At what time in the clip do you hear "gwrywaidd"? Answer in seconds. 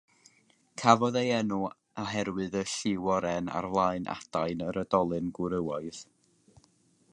5.41-6.05